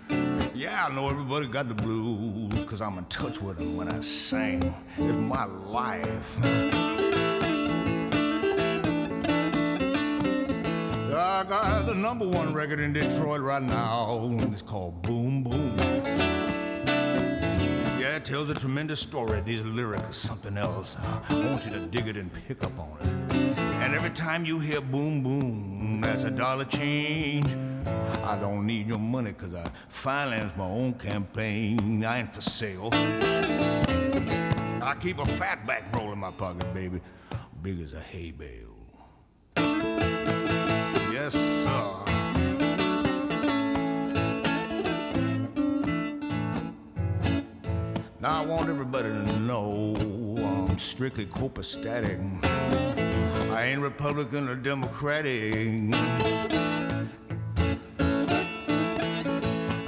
[0.55, 4.01] yeah, I know everybody got the blues, because I'm in touch with them when I
[4.01, 4.73] sing.
[4.97, 6.39] It's my life.
[11.15, 14.31] I got the number one record in Detroit right now.
[14.53, 15.92] It's called Boom Boom.
[18.13, 19.41] It tells a tremendous story.
[19.41, 20.99] These lyrics are something else.
[21.31, 23.33] I want you to dig it and pick up on it.
[23.33, 27.49] And every time you hear boom boom, that's a dollar change.
[28.23, 32.05] I don't need your money because I finance my own campaign.
[32.05, 32.91] I ain't for sale.
[32.93, 37.01] I keep a fat back roll in my pocket, baby,
[37.63, 38.77] big as a hay bale.
[41.11, 42.12] Yes, sir.
[48.23, 49.97] Now I want everybody to know
[50.39, 52.21] I'm strictly copacetic.
[53.51, 55.93] I ain't Republican or Democratic.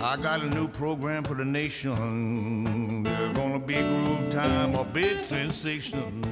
[0.02, 3.04] I got a new program for the nation.
[3.04, 6.24] There's gonna be groove time, a big sensation.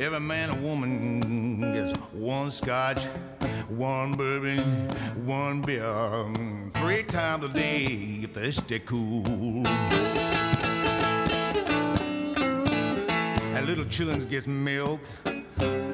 [0.00, 3.04] Every man and woman gets one scotch,
[3.68, 4.58] one bourbon,
[5.24, 5.84] one beer,
[6.70, 7.84] three times a day
[8.22, 9.66] if they stay cool.
[13.54, 15.00] And little children gets milk,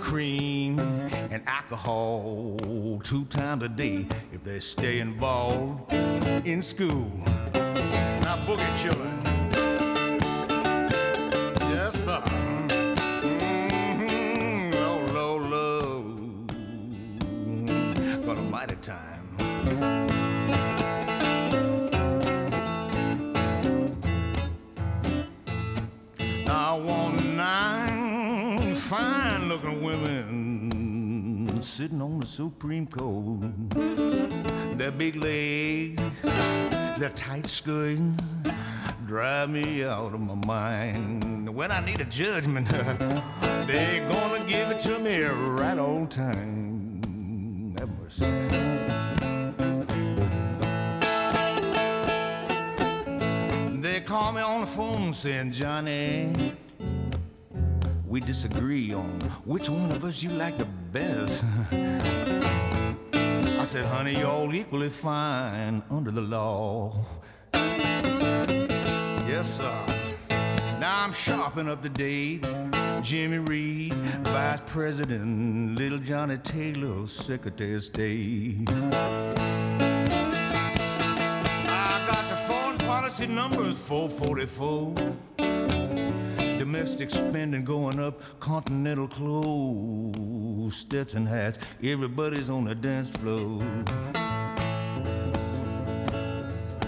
[0.00, 0.78] cream,
[1.30, 7.10] and alcohol two times a day if they stay involved in school.
[7.54, 9.35] Now, boogie children.
[31.86, 33.42] Sitting on the Supreme Court.
[34.76, 36.02] Their big legs,
[36.98, 38.02] their tight skirts
[39.06, 41.48] drive me out of my mind.
[41.48, 42.68] When I need a judgment,
[43.68, 47.72] they're gonna give it to me right on time.
[53.80, 56.56] They call me on the phone saying, Johnny,
[58.16, 61.44] we disagree on which one of us you like the best.
[63.12, 66.94] I said, honey, you're all equally fine under the law.
[67.52, 69.70] Yes, sir.
[70.80, 72.46] Now I'm sharpening up the date.
[73.02, 73.92] Jimmy Reed,
[74.24, 78.66] Vice President, Little Johnny Taylor, Secretary of State.
[81.68, 85.35] I got the foreign policy numbers 444.
[86.66, 93.62] Domestic spending going up, continental clothes, Stetson hats, everybody's on the dance floor.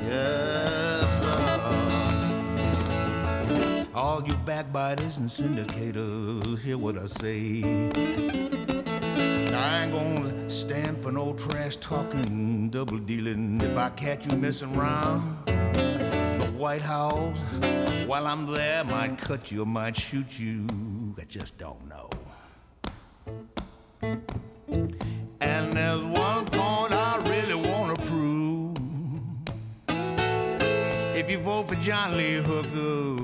[0.02, 1.44] Yes, sir.
[3.94, 7.62] All you backbiters and syndicators, hear what I say.
[9.54, 13.60] I ain't gonna stand for no trash talking, double dealing.
[13.60, 15.38] If I catch you messing around
[16.58, 17.38] White House,
[18.08, 20.66] while I'm there, might cut you, might shoot you.
[21.16, 22.10] I just don't know.
[25.40, 28.76] And there's one point I really wanna prove.
[31.14, 33.22] If you vote for John Lee Hooker,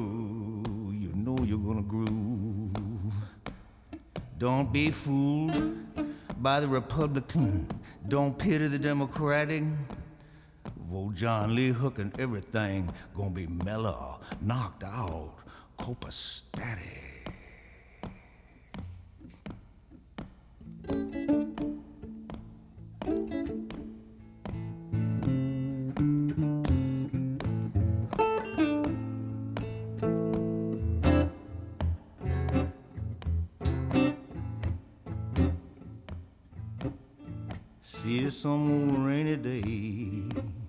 [1.03, 3.13] you know you're gonna groove.
[4.39, 5.61] Don't be fooled
[6.41, 7.67] by the Republican.
[8.07, 9.65] Don't pity the Democratic.
[10.91, 15.35] Vote John Lee Hooker and everything gonna be mellow, knocked out,
[15.79, 17.15] copacetic.
[37.83, 40.64] See you some rainy day.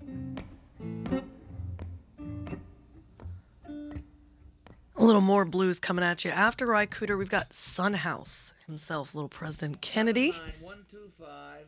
[5.36, 6.30] More blues coming at you.
[6.30, 10.32] After Ry Cooder, we've got Son House himself, little President Kennedy.
[10.62, 11.66] One two five.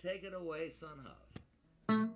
[0.00, 2.10] Take it away, Son House.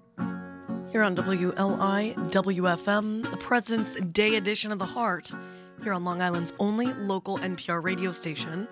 [0.93, 5.32] Here on WLI WFM, the President's Day edition of the Heart,
[5.82, 8.68] here on Long Island's only local NPR radio station.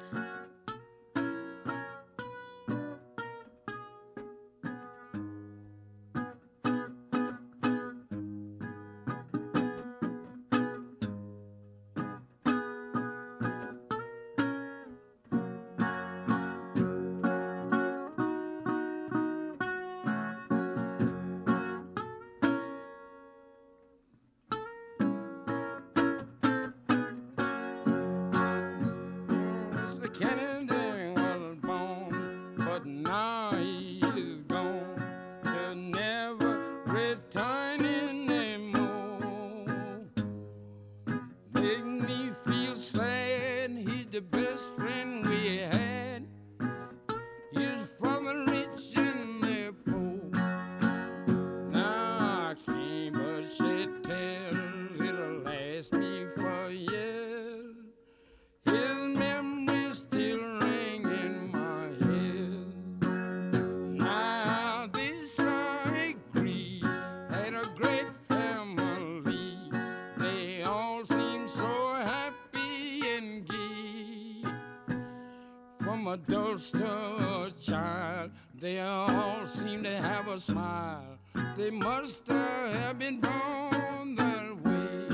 [76.15, 81.19] Adults to a child, they all seem to have a smile.
[81.57, 85.09] They must have been born that way.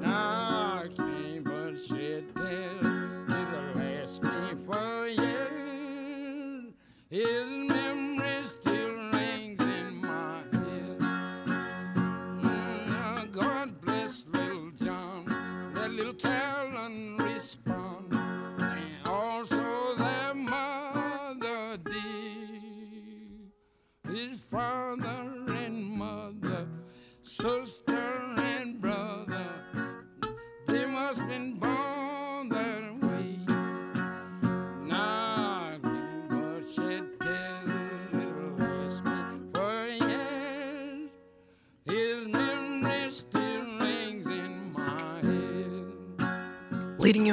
[0.00, 2.84] Now I can't but shed tears.
[3.40, 6.64] It'll last me for years.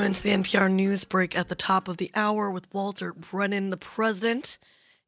[0.01, 3.69] You into the NPR news break at the top of the hour with Walter Brennan,
[3.69, 4.57] the president,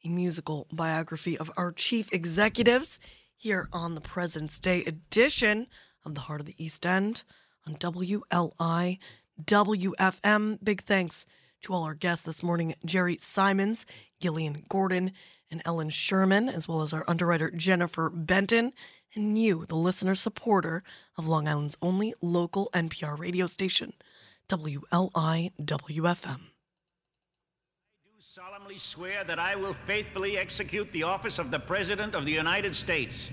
[0.04, 3.00] a musical biography of our chief executives
[3.36, 5.68] here on the President's Day edition
[6.06, 7.24] of the Heart of the East End
[7.66, 9.00] on WLI
[9.44, 10.60] WFM.
[10.64, 11.26] Big thanks
[11.64, 13.86] to all our guests this morning Jerry Simons,
[14.20, 15.12] Gillian Gordon,
[15.50, 18.74] and Ellen Sherman, as well as our underwriter Jennifer Benton,
[19.16, 20.84] and you, the listener supporter
[21.18, 23.94] of Long Island's only local NPR radio station,
[24.54, 26.42] WLI WFM.
[28.20, 32.76] solemnly swear that I will faithfully execute the office of the President of the United
[32.76, 33.32] States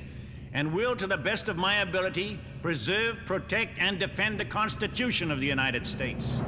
[0.54, 5.40] and will, to the best of my ability, preserve, protect, and defend the Constitution of
[5.40, 6.40] the United States.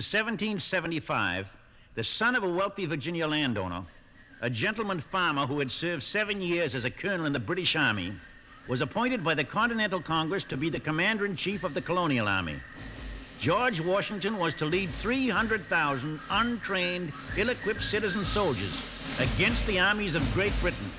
[0.00, 1.48] 1775,
[1.94, 3.84] the son of a wealthy Virginia landowner,
[4.40, 8.12] a gentleman farmer who had served seven years as a colonel in the British Army,
[8.68, 12.28] was appointed by the Continental Congress to be the commander in chief of the colonial
[12.28, 12.60] army.
[13.40, 18.82] George Washington was to lead 300,000 untrained, ill equipped citizen soldiers
[19.18, 20.92] against the armies of Great Britain.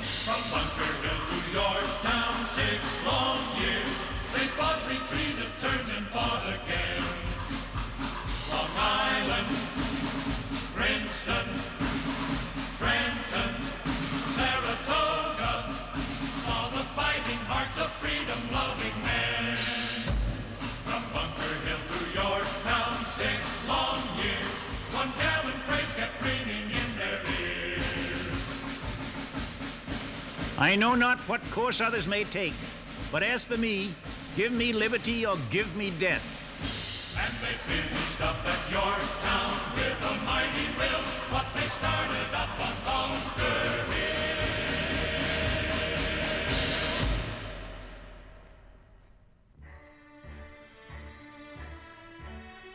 [0.00, 3.98] From Bunker Hill to Yorktown, six long years.
[4.34, 5.27] They fought, retreated,
[30.58, 32.52] I know not what course others may take,
[33.12, 33.94] but as for me,
[34.36, 36.20] give me liberty or give me death.
[37.16, 42.74] And they finished up at Yorktown with a mighty will what they started up on
[42.84, 44.18] Bunker Hill.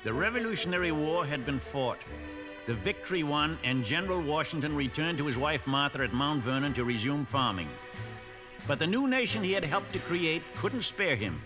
[0.06, 2.00] The Revolutionary War had been fought,
[2.66, 6.86] the victory won, and General Washington returned to his wife Martha at Mount Vernon to
[6.86, 7.70] resume farming.
[8.68, 11.41] But the new nation he had helped to create couldn't spare him.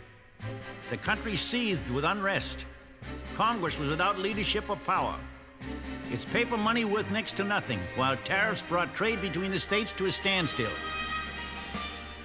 [0.91, 2.65] The country seethed with unrest.
[3.35, 5.19] Congress was without leadership or power.
[6.11, 10.05] Its paper money worth next to nothing, while tariffs brought trade between the states to
[10.05, 10.71] a standstill.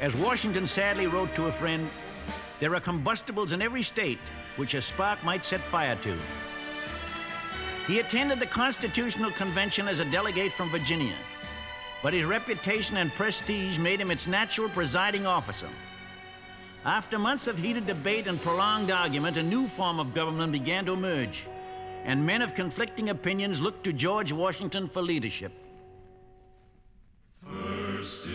[0.01, 1.89] As Washington sadly wrote to a friend,
[2.61, 4.19] there are combustibles in every state
[4.57, 6.19] which a spark might set fire to.
[7.87, 11.17] He attended the Constitutional Convention as a delegate from Virginia,
[12.03, 15.69] but his reputation and prestige made him its natural presiding officer.
[16.85, 20.93] After months of heated debate and prolonged argument, a new form of government began to
[20.93, 21.47] emerge,
[22.05, 25.53] and men of conflicting opinions looked to George Washington for leadership.
[27.45, 28.27] First